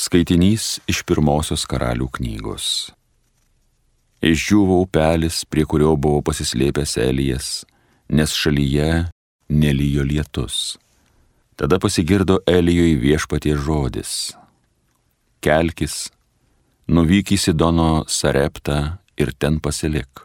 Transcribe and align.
Skaitinys 0.00 0.78
iš 0.88 1.02
pirmosios 1.04 1.66
karalių 1.68 2.06
knygos. 2.14 2.88
Išdžiūvo 4.24 4.78
upelis, 4.86 5.42
prie 5.44 5.66
kurio 5.68 5.90
buvo 6.00 6.22
pasislėpęs 6.24 6.94
Elijas, 7.02 7.48
nes 8.08 8.32
šalyje 8.32 9.10
nelyjo 9.52 10.06
lietus. 10.08 10.78
Tada 11.52 11.76
pasigirdo 11.76 12.38
Elijui 12.48 12.96
viešpatie 13.02 13.52
žodis. 13.60 14.32
Kelkis, 15.44 16.08
nuvyk 16.88 17.36
į 17.36 17.40
Sidono 17.44 18.06
Sareptą 18.08 18.80
ir 19.20 19.36
ten 19.36 19.60
pasilik. 19.60 20.24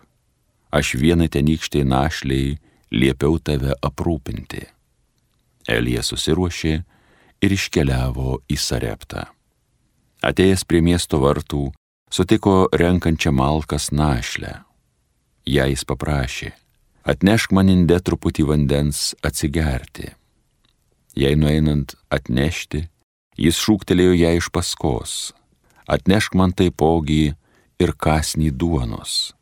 Aš 0.72 0.96
vienai 1.04 1.28
tenykštai 1.28 1.84
našliai 1.84 2.56
liepiau 2.96 3.42
tave 3.44 3.76
aprūpinti. 3.84 4.64
Elijas 5.68 6.16
susiruošė 6.16 6.76
ir 7.44 7.60
iškeliavo 7.60 8.40
į 8.48 8.56
Sareptą. 8.72 9.36
Atėjęs 10.26 10.64
prie 10.66 10.80
miesto 10.82 11.20
vartų, 11.22 11.68
sutiko 12.10 12.66
renkančią 12.74 13.30
malkas 13.30 13.92
našlę. 13.94 14.64
Ją 15.46 15.68
jis 15.70 15.84
paprašė, 15.86 16.50
atnešk 17.06 17.54
man 17.54 17.70
inde 17.70 18.00
truputį 18.02 18.48
vandens 18.50 19.12
atsigerti. 19.22 20.10
Jei 21.14 21.38
nueinant 21.38 21.94
atnešti, 22.10 22.88
jis 23.38 23.60
šūktelėjo 23.62 24.16
ją 24.18 24.32
iš 24.40 24.50
paskos, 24.50 25.14
atnešk 25.86 26.34
man 26.34 26.58
taipogi 26.58 27.36
ir 27.78 27.94
kasnį 27.94 28.50
duonos. 28.50 29.36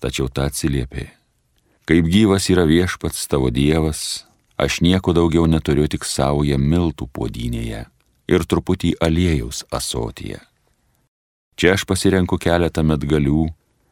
Tačiau 0.00 0.32
ta 0.32 0.48
atsiliepė, 0.48 1.04
kaip 1.84 2.08
gyvas 2.08 2.48
yra 2.48 2.64
viešpats 2.64 3.28
tavo 3.28 3.52
dievas, 3.52 4.24
aš 4.56 4.80
nieko 4.80 5.12
daugiau 5.12 5.44
neturiu 5.44 5.84
tik 5.84 6.08
savoje 6.08 6.56
miltų 6.56 7.12
podinėje 7.12 7.84
ir 8.28 8.44
truputį 8.44 8.94
aliejaus 9.00 9.64
asotyje. 9.72 10.38
Čia 11.58 11.74
aš 11.74 11.84
pasirenku 11.88 12.38
keletą 12.38 12.84
metgalių, 12.86 13.48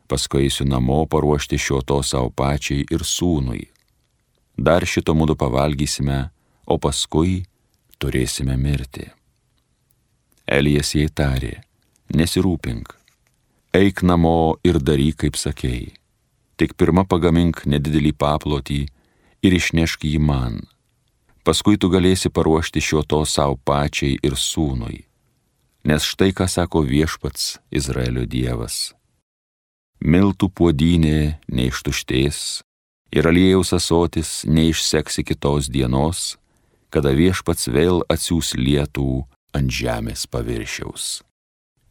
paskui 0.06 0.44
eisiu 0.46 0.68
namo 0.68 1.00
paruošti 1.10 1.58
šio 1.58 1.80
to 1.82 1.98
savo 2.06 2.30
pačiai 2.30 2.84
ir 2.94 3.02
sūnui. 3.02 3.64
Dar 4.56 4.86
šito 4.86 5.16
mūdu 5.16 5.34
pavalgysime, 5.36 6.28
o 6.66 6.78
paskui 6.78 7.42
turėsime 7.98 8.54
mirti. 8.60 9.08
Elijas 10.46 10.94
jai 10.94 11.08
tarė, 11.10 11.56
nesirūpink, 12.14 12.94
eik 13.74 14.04
namo 14.06 14.56
ir 14.64 14.78
daryk, 14.78 15.24
kaip 15.24 15.40
sakėjai. 15.40 15.90
Tik 16.56 16.78
pirmą 16.78 17.04
pagamink 17.04 17.66
nedidelį 17.66 18.14
paplotį 18.16 18.80
ir 19.44 19.58
išnešk 19.58 20.06
jį 20.08 20.22
man 20.22 20.62
paskui 21.46 21.78
tu 21.78 21.90
galėsi 21.92 22.30
paruošti 22.34 22.82
šio 22.82 23.04
to 23.06 23.22
savo 23.24 23.54
pačiai 23.68 24.18
ir 24.26 24.34
sūnui. 24.34 25.04
Nes 25.86 26.02
štai 26.02 26.32
ką 26.34 26.48
sako 26.50 26.82
viešpats 26.82 27.60
Izraelio 27.70 28.26
Dievas. 28.26 28.96
Miltų 30.02 30.50
puodynė 30.50 31.38
neištuštės 31.46 32.40
ir 33.14 33.28
aliejaus 33.30 33.70
asotis 33.76 34.42
neišseks 34.50 35.22
iki 35.22 35.38
tos 35.38 35.70
dienos, 35.70 36.34
kada 36.90 37.14
viešpats 37.14 37.70
vėl 37.70 38.02
atsiūs 38.10 38.56
lietų 38.58 39.22
ant 39.56 39.70
žemės 39.72 40.26
paviršiaus. 40.26 41.22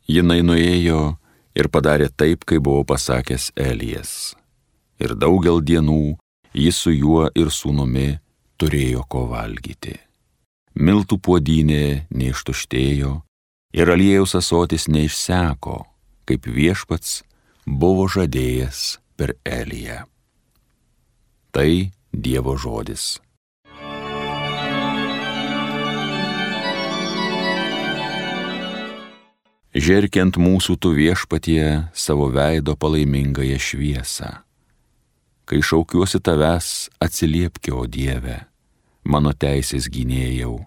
Jinai 0.06 0.44
nuėjo 0.46 1.16
ir 1.56 1.72
padarė 1.72 2.12
taip, 2.12 2.44
kaip 2.46 2.68
buvo 2.68 2.84
pasakęs 2.92 3.54
Elijas. 3.56 4.36
Ir 5.00 5.16
daugel 5.16 5.64
dienų 5.64 6.18
jis 6.54 6.78
su 6.84 6.92
juo 6.92 7.26
ir 7.34 7.50
sūnumi 7.52 8.20
turėjo 8.60 9.04
ko 9.10 9.26
valgyti. 9.32 9.96
Miltų 10.76 11.20
puodynė 11.24 12.08
neištuštėjo 12.12 13.12
ir 13.76 13.92
aliejaus 13.92 14.36
asotis 14.40 14.88
neišseko, 14.92 15.78
kaip 16.28 16.48
viešpats 16.48 17.22
buvo 17.66 18.08
žadėjęs 18.12 18.98
per 19.16 19.36
Eliją. 19.46 20.04
Tai 21.56 21.70
Dievo 22.16 22.56
žodis. 22.60 23.18
Žerkiant 29.76 30.40
mūsų 30.40 30.78
tu 30.80 30.94
viešpatie 30.96 31.92
savo 31.92 32.30
veido 32.32 32.78
palaimingąją 32.80 33.60
šviesą 33.60 34.32
Kai 35.46 35.62
šaukiuosi 35.62 36.20
tavęs, 36.26 36.90
atsiliepkio, 37.06 37.84
Dieve, 37.86 38.40
mano 39.06 39.32
teisės 39.34 39.88
gynėjau. 39.92 40.66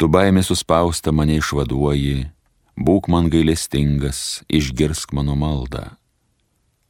Tu 0.00 0.08
baimė 0.10 0.42
suspausta 0.42 1.12
mane 1.12 1.38
išvaduoji, 1.38 2.30
būk 2.74 3.10
man 3.12 3.28
gailestingas, 3.30 4.42
išgirsk 4.48 5.14
mano 5.14 5.36
maldą. 5.38 5.84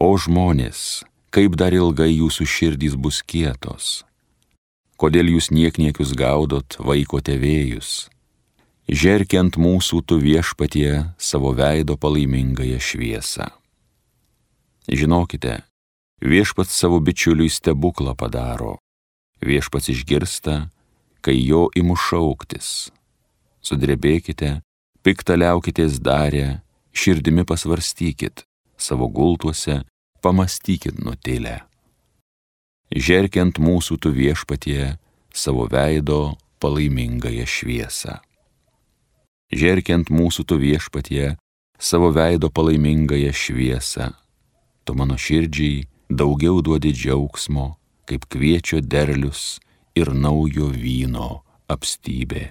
O 0.00 0.14
žmonės, 0.16 1.04
kaip 1.34 1.58
dar 1.60 1.76
ilgai 1.76 2.10
jūsų 2.14 2.46
širdys 2.48 2.96
bus 2.96 3.20
kietos? 3.20 4.04
Kodėl 4.96 5.34
jūs 5.34 5.50
niekniekius 5.50 6.14
gaudot, 6.16 6.78
vaiko 6.78 7.20
tėvėjus? 7.20 8.08
Žerkiant 8.88 9.58
mūsų 9.58 10.00
tu 10.06 10.18
viešpatie 10.20 11.04
savo 11.18 11.52
veido 11.56 11.96
palaimingąją 12.00 12.80
šviesą. 12.80 13.48
Žinokite, 14.84 15.62
Viešpats 16.24 16.72
savo 16.72 17.00
bičiuliui 17.04 17.50
stebuklą 17.50 18.14
padaro. 18.16 18.78
Viešpats 19.44 19.90
išgirsta, 19.92 20.54
kai 21.20 21.36
jo 21.44 21.68
imu 21.76 21.96
šauktis. 22.00 22.88
Sudrebėkite, 23.64 24.60
piktaliaukitės 25.04 26.00
darę, 26.00 26.62
širdimi 26.96 27.44
pasvarstykit, 27.48 28.44
savo 28.76 29.08
gultuose 29.12 29.82
pamastykit 30.24 31.00
nutilę. 31.04 31.60
Žerkiant 32.94 33.60
mūsų 33.60 33.98
tu 34.00 34.12
viešpatie 34.16 34.96
savo 35.34 35.66
veido 35.68 36.36
palaimingąją 36.62 37.44
šviesą. 37.44 38.20
Žerkiant 39.52 40.08
mūsų 40.08 40.44
tu 40.48 40.56
viešpatie 40.60 41.34
savo 41.78 42.12
veido 42.16 42.48
palaimingąją 42.48 43.32
šviesą, 43.32 44.12
tu 44.84 44.94
mano 44.96 45.18
širdžiai 45.20 45.84
daugiau 46.08 46.62
duodi 46.64 46.94
džiaugsmo, 46.94 47.74
kaip 48.08 48.26
kviečio 48.30 48.80
derlius 48.80 49.58
ir 49.96 50.12
naujo 50.14 50.68
vyno 50.72 51.42
apstybė. 51.70 52.50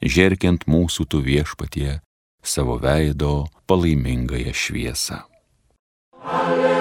Žerkiant 0.00 0.64
mūsų 0.70 1.06
tu 1.10 1.20
viešpatie 1.24 2.00
savo 2.42 2.78
veido 2.80 3.50
palaimingąją 3.68 4.54
šviesą. 4.56 5.20
Alleluja. 6.24 6.80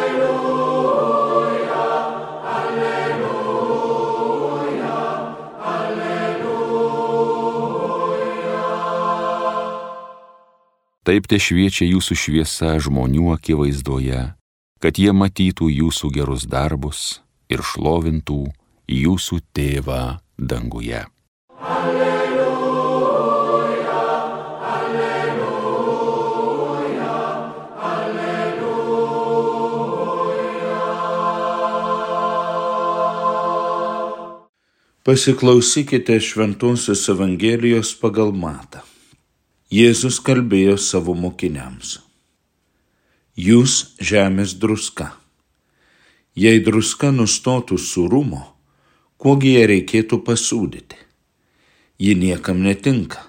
Taip 11.09 11.25
te 11.25 11.39
šviečia 11.41 11.87
jūsų 11.89 12.16
šviesa 12.21 12.75
žmonių 12.85 13.31
akivaizdoje 13.33 14.27
kad 14.79 14.99
jie 14.99 15.11
matytų 15.11 15.67
jūsų 15.69 16.11
gerus 16.16 16.45
darbus 16.47 17.19
ir 17.49 17.61
šlovintų 17.65 18.41
jūsų 18.89 19.39
tėvą 19.53 20.19
danguje. 20.37 21.01
Alleluja, 21.59 23.09
alleluja, 24.73 25.89
alleluja. 27.93 29.09
Pasiklausykite 35.03 36.19
Šventuosios 36.21 37.09
Evangelijos 37.09 37.95
pagal 37.97 38.31
Matą. 38.31 38.81
Jėzus 39.69 40.17
kalbėjo 40.25 40.78
savo 40.81 41.13
mokiniams. 41.13 41.99
Jūs 43.37 43.95
žemės 44.02 44.57
druska. 44.57 45.18
Jei 46.40 46.62
druska 46.64 47.09
nustotų 47.12 47.76
surumo, 47.82 48.44
kuogi 49.20 49.58
ją 49.58 49.66
reikėtų 49.72 50.22
pasūdyti? 50.28 51.00
Ji 52.00 52.14
niekam 52.16 52.62
netinka 52.64 53.26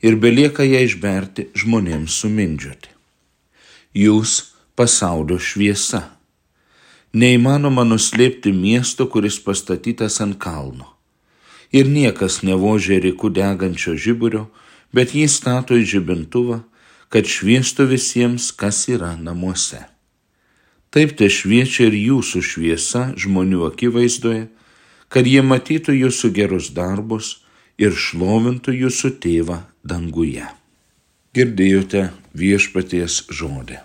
ir 0.00 0.16
belieka 0.16 0.64
ją 0.64 0.80
išberti 0.86 1.50
žmonėms 1.60 2.16
sumindžioti. 2.22 2.94
Jūs 3.92 4.38
pasaulio 4.78 5.36
šviesa. 5.36 6.06
Neįmanoma 7.12 7.84
nuslėpti 7.84 8.54
miesto, 8.56 9.04
kuris 9.10 9.36
pastatytas 9.44 10.20
ant 10.24 10.38
kalno. 10.40 10.86
Ir 11.74 11.90
niekas 11.90 12.40
nevožė 12.46 13.02
rikų 13.04 13.34
degančio 13.36 13.98
žiburio, 13.98 14.46
bet 14.96 15.12
jį 15.18 15.26
stato 15.28 15.76
į 15.76 15.84
žibintuvą 15.92 16.62
kad 17.10 17.26
šviestų 17.26 17.88
visiems, 17.90 18.52
kas 18.54 18.84
yra 18.88 19.16
namuose. 19.18 19.82
Taip 20.90 21.12
te 21.14 21.28
šviečia 21.30 21.84
ir 21.86 21.94
jūsų 21.94 22.40
šviesa 22.42 23.02
žmonių 23.14 23.62
akivaizdoje, 23.68 24.48
kad 25.06 25.26
jie 25.26 25.42
matytų 25.46 25.94
jūsų 25.94 26.30
gerus 26.34 26.72
darbus 26.74 27.36
ir 27.78 27.94
šlovintų 27.94 28.74
jūsų 28.74 29.12
tėvą 29.22 29.60
danguje. 29.86 30.48
Girdėjote 31.30 32.08
viešpaties 32.34 33.22
žodį. 33.30 33.78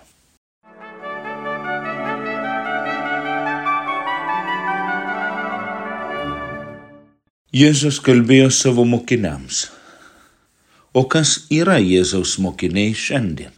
Jėzus 7.56 8.02
kalbėjo 8.02 8.50
savo 8.50 8.82
mokiniams. 8.84 9.68
O 10.90 11.06
kas 11.06 11.46
yra 11.54 11.78
Jėzaus 11.78 12.34
mokiniai 12.42 12.90
šiandien? 12.98 13.54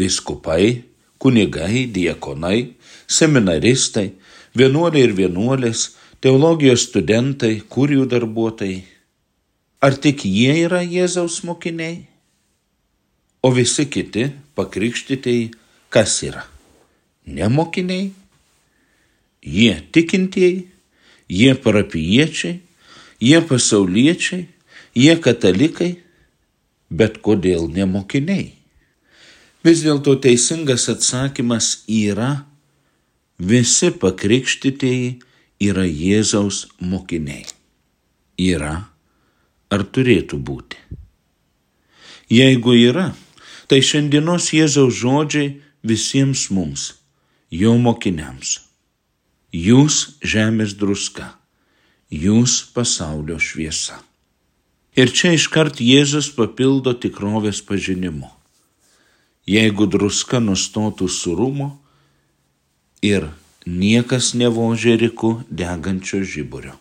Viskupai, 0.00 0.88
kunigai, 1.20 1.86
diekonai, 1.92 2.72
seminaristai, 3.06 4.10
vienuoliai 4.56 5.08
ir 5.08 5.16
vienuolės, 5.18 5.90
teologijos 6.24 6.86
studentai, 6.88 7.60
kurijų 7.68 8.06
darbuotojai. 8.10 8.80
Ar 9.80 9.96
tik 9.96 10.24
jie 10.28 10.52
yra 10.66 10.82
Jėzaus 10.84 11.40
mokiniai? 11.48 12.06
O 13.40 13.52
visi 13.56 13.86
kiti 13.88 14.26
pakrikštytieji 14.56 15.46
kas 15.88 16.18
yra? 16.26 16.44
Ne 17.24 17.48
mokiniai? 17.48 18.10
Jie 19.40 19.78
tikintieji, 19.92 20.66
jie 21.32 21.54
parapiečiai, 21.64 22.58
jie 23.24 23.40
pasauliečiai, 23.48 24.44
jie 24.92 25.16
katalikai, 25.24 25.94
bet 26.92 27.20
kodėl 27.24 27.70
ne 27.72 27.88
mokiniai? 27.88 28.59
Vis 29.66 29.82
dėlto 29.84 30.16
teisingas 30.24 30.88
atsakymas 30.92 31.82
yra, 31.90 32.46
visi 33.38 33.90
pakrikštytieji 33.92 35.10
yra 35.60 35.84
Jėzaus 35.84 36.66
mokiniai. 36.80 37.44
Yra 38.40 38.76
ar 39.70 39.84
turėtų 39.84 40.38
būti. 40.40 40.78
Jeigu 42.30 42.76
yra, 42.78 43.10
tai 43.68 43.82
šiandienos 43.84 44.52
Jėzaus 44.56 44.96
žodžiai 45.02 45.58
visiems 45.84 46.48
mums, 46.54 46.86
jo 47.50 47.76
mokiniams. 47.76 48.60
Jūs 49.50 50.16
žemės 50.22 50.76
druska 50.78 51.34
jūs 52.10 52.66
pasaulio 52.74 53.38
šviesa. 53.38 54.00
Ir 54.98 55.12
čia 55.14 55.36
iškart 55.38 55.78
Jėzus 55.78 56.32
papildo 56.34 56.92
tikrovės 56.98 57.62
pažinimu. 57.62 58.26
Jeigu 59.48 59.86
druska 59.86 60.40
nustotų 60.40 61.08
surumo 61.08 61.70
ir 63.02 63.30
niekas 63.66 64.34
nevožė 64.34 64.96
riku 65.00 65.40
degančio 65.48 66.20
žiburio. 66.24 66.76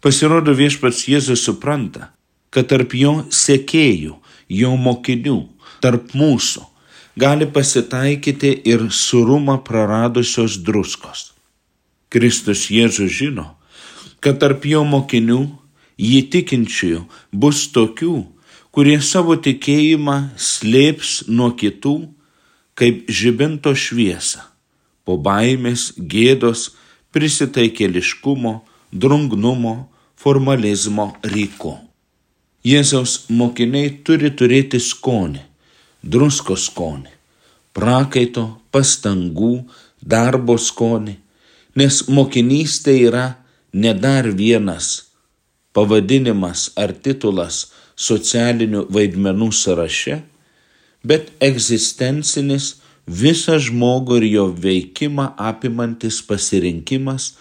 Pasirodo 0.00 0.54
viešpats 0.56 1.06
Jėzus 1.08 1.44
supranta, 1.44 2.10
kad 2.50 2.70
tarp 2.72 2.94
jo 2.96 3.20
sekėjų, 3.30 4.16
jo 4.48 4.70
mokinių, 4.80 5.38
tarp 5.84 6.14
mūsų 6.16 6.64
gali 7.20 7.46
pasitaikyti 7.46 8.50
ir 8.64 8.88
surumą 8.90 9.58
praradusios 9.64 10.58
druskos. 10.64 11.30
Kristus 12.10 12.70
Jėzus 12.72 13.12
žino, 13.12 13.54
kad 14.20 14.40
tarp 14.42 14.64
jo 14.66 14.82
mokinių, 14.88 15.42
jį 16.00 16.20
tikinčiųjų, 16.32 17.04
bus 17.32 17.68
tokių, 17.74 18.24
kurie 18.74 18.98
savo 19.02 19.36
tikėjimą 19.36 20.16
slėps 20.38 21.24
nuo 21.28 21.50
kitų, 21.58 21.94
kaip 22.78 23.10
žibinto 23.10 23.74
šviesą, 23.76 24.44
po 25.04 25.18
baimės, 25.20 25.90
gėdos, 25.98 26.70
prisitaikėliškumo, 27.14 28.60
drungnumo, 28.92 29.74
formalizmo 30.20 31.10
ryko. 31.26 31.78
Jėzaus 32.66 33.24
mokiniai 33.32 33.90
turi 34.04 34.30
turėti 34.36 34.78
skonį, 34.84 35.42
drusko 36.04 36.56
skonį, 36.60 37.10
prakaito, 37.76 38.46
pastangų, 38.70 39.54
darbo 40.00 40.56
skonį, 40.60 41.16
nes 41.80 42.02
mokinystė 42.08 42.96
yra 43.08 43.26
ne 43.72 43.94
dar 43.96 44.28
vienas 44.36 45.10
pavadinimas 45.72 46.70
ar 46.76 46.92
titulas 46.92 47.70
socialinių 48.00 48.86
vaidmenų 48.92 49.50
sąraše, 49.52 50.20
bet 51.04 51.32
egzistencinis 51.44 52.74
visą 53.06 53.58
žmogų 53.60 54.20
ir 54.20 54.26
jo 54.30 54.46
veikimą 54.66 55.32
apimantis 55.50 56.20
pasirinkimas, 56.26 57.34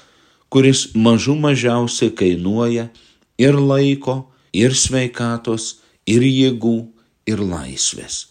kuris 0.49 0.89
mažų 0.95 1.35
mažiausiai 1.43 2.11
kainuoja 2.15 2.89
ir 3.39 3.55
laiko, 3.55 4.31
ir 4.53 4.73
sveikatos, 4.75 5.77
ir 6.09 6.25
jėgų, 6.25 6.77
ir 7.29 7.43
laisvės. 7.43 8.25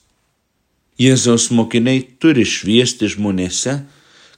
Jėzaus 0.98 1.52
mokiniai 1.54 2.02
turi 2.19 2.42
šviesti 2.42 3.06
žmonėse, 3.12 3.76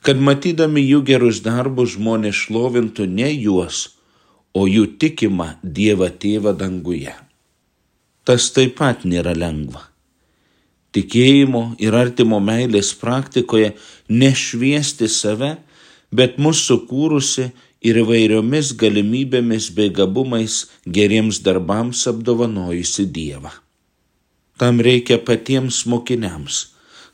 kad 0.05 0.21
matydami 0.21 0.85
jų 0.85 1.01
gerus 1.09 1.41
darbus 1.45 1.97
žmonės 1.97 2.45
šlovintų 2.45 3.09
ne 3.09 3.33
juos, 3.33 3.97
o 4.53 4.67
jų 4.69 4.99
tikimą 5.01 5.55
Dievą 5.65 6.11
Tėvą 6.21 6.53
danguje. 6.59 7.17
Tas 8.25 8.51
taip 8.55 8.77
pat 8.81 9.07
nėra 9.09 9.35
lengva. 9.37 9.87
Tikėjimo 10.95 11.77
ir 11.79 11.95
artimo 11.95 12.41
meilės 12.43 12.91
praktikoje 12.99 13.73
nešviesti 14.11 15.07
save, 15.09 15.55
bet 16.11 16.41
mūsų 16.43 16.67
sukūrusi 16.67 17.47
ir 17.87 18.01
įvairiomis 18.03 18.75
galimybėmis 18.81 19.71
bei 19.77 19.93
gabumais 19.95 20.65
geriems 20.85 21.39
darbams 21.47 22.03
apdovanojusi 22.11 23.07
Dievą. 23.07 23.55
Tam 24.59 24.83
reikia 24.85 25.21
patiems 25.23 25.87
mokiniams 25.87 26.67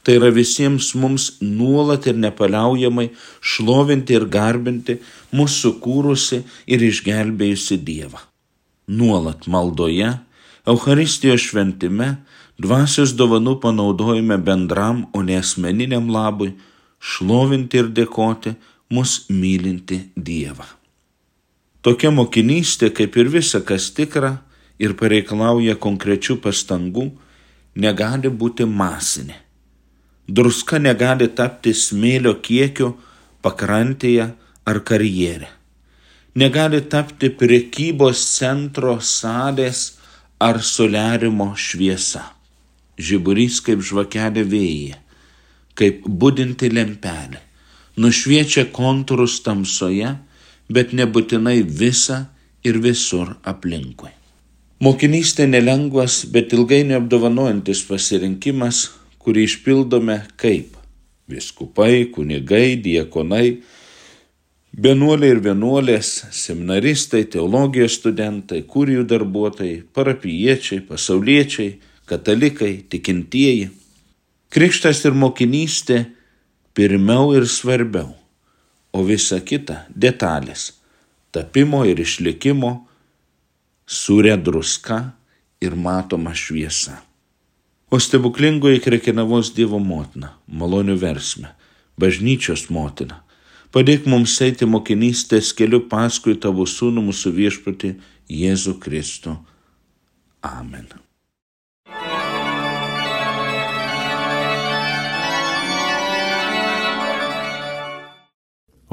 tai 0.07 0.21
yra 0.21 0.29
visiems 0.31 0.93
mums 0.95 1.25
nuolat 1.43 2.05
ir 2.07 2.15
nepaliaujamai 2.23 3.09
šlovinti 3.43 4.15
ir 4.15 4.29
garbinti 4.31 4.95
mūsų 5.35 5.73
kūrusi 5.83 6.45
ir 6.71 6.85
išgelbėjusi 6.87 7.81
Dievą. 7.89 8.21
Nuolat 8.87 9.49
maldoje, 9.51 10.13
Euharistijos 10.67 11.45
šventime, 11.47 12.17
dvasios 12.59 13.15
dovanų 13.19 13.59
panaudojime 13.63 14.39
bendram, 14.43 15.05
o 15.15 15.23
ne 15.23 15.39
asmeniniam 15.39 16.11
labui, 16.11 16.55
šlovinti 16.99 17.83
ir 17.83 17.93
dėkoti 17.95 18.57
mus 18.91 19.27
mylinti 19.31 20.01
Dievą. 20.17 20.67
Tokia 21.87 22.11
mokinystė, 22.11 22.91
kaip 22.91 23.17
ir 23.17 23.31
visa 23.31 23.63
kas 23.63 23.93
tikra 23.95 24.41
ir 24.83 24.99
pareikalauja 24.99 25.79
konkrečių 25.79 26.41
pastangų, 26.43 27.13
negali 27.79 28.33
būti 28.33 28.67
masinė 28.67 29.47
druska 30.29 30.79
negali 30.83 31.29
tapti 31.29 31.73
smėlio 31.75 32.37
kiekiu 32.43 32.95
pakrantėje 33.43 34.31
ar 34.67 34.81
karjere. 34.83 35.49
Negali 36.37 36.83
tapti 36.83 37.31
prekybos 37.31 38.21
centro 38.37 38.99
salės 39.01 39.97
ar 40.41 40.61
soliarimo 40.63 41.55
šviesa. 41.57 42.23
Žiburys 42.97 43.61
kaip 43.65 43.83
žvakelė 43.85 44.45
vėjyje, 44.49 44.99
kaip 45.77 46.07
budinti 46.09 46.71
lempelė, 46.73 47.43
nušviečia 48.01 48.69
kontūrus 48.73 49.43
tamsoje, 49.45 50.15
bet 50.73 50.95
nebūtinai 50.97 51.61
visą 51.65 52.25
ir 52.65 52.81
visur 52.85 53.37
aplinkui. 53.45 54.13
Mokinystė 54.81 55.47
nelengvas, 55.49 56.25
bet 56.29 56.53
ilgai 56.53 56.83
neapdovanojantis 56.89 57.85
pasirinkimas, 57.89 58.91
kurį 59.21 59.47
išpildome 59.49 60.19
kaip 60.41 60.77
viskupai, 61.29 62.07
kunigai, 62.13 62.77
diekonai, 62.81 63.63
Benuoliai 64.77 65.33
ir 65.33 65.41
vienuolės, 65.41 66.11
seminaristai, 66.37 67.23
teologijos 67.33 67.97
studentai, 67.97 68.61
kurijų 68.69 69.07
darbuotojai, 69.09 69.79
parapiečiai, 69.97 70.83
pasauliečiai, 70.85 71.79
katalikai, 72.09 72.85
tikintieji. 72.93 73.71
Krikštas 74.53 75.01
ir 75.09 75.17
mokinystė 75.17 76.03
pirmiau 76.77 77.33
ir 77.39 77.49
svarbiau, 77.49 78.13
o 78.93 79.03
visa 79.09 79.41
kita- 79.41 79.87
detalės- 80.05 80.73
tapimo 81.33 81.85
ir 81.89 81.97
išlikimo, 81.97 82.87
surė 83.87 84.37
druska 84.37 85.13
ir 85.61 85.73
matoma 85.73 86.37
šviesa 86.37 87.01
o 87.91 88.01
stebuklingoji 88.01 88.81
krekenavos 88.83 89.53
Dievo 89.55 89.79
motina, 89.79 90.33
malonių 90.51 90.97
versme, 90.99 91.53
bažnyčios 92.01 92.67
motina. 92.71 93.23
Padėk 93.75 94.07
mums 94.11 94.37
eiti 94.45 94.69
mokinystės 94.69 95.53
keliu 95.57 95.83
paskui 95.91 96.37
tavo 96.41 96.67
sūnų 96.67 97.09
mūsų 97.09 97.33
viešpatį 97.41 97.97
Jėzų 98.33 98.79
Kristų. 98.83 99.37
Amen. 100.47 100.89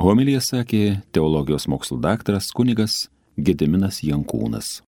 Homilija 0.04 0.42
sakė 0.44 1.00
teologijos 1.16 1.70
mokslo 1.72 1.96
daktaras 2.04 2.50
kunigas 2.52 3.06
Gediminas 3.40 4.02
Jankūnas. 4.04 4.84